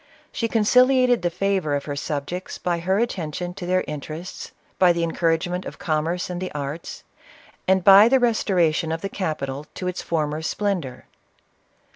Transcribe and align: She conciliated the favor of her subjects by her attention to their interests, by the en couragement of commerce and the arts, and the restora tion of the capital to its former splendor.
She 0.31 0.47
conciliated 0.47 1.21
the 1.21 1.29
favor 1.29 1.75
of 1.75 1.85
her 1.85 1.95
subjects 1.95 2.57
by 2.57 2.79
her 2.79 2.97
attention 2.97 3.53
to 3.53 3.67
their 3.67 3.83
interests, 3.85 4.51
by 4.79 4.93
the 4.93 5.03
en 5.03 5.11
couragement 5.15 5.63
of 5.67 5.77
commerce 5.77 6.27
and 6.27 6.41
the 6.41 6.51
arts, 6.53 7.03
and 7.67 7.83
the 7.83 8.17
restora 8.19 8.73
tion 8.73 8.91
of 8.91 9.01
the 9.01 9.09
capital 9.09 9.67
to 9.75 9.87
its 9.87 10.01
former 10.01 10.41
splendor. 10.41 11.05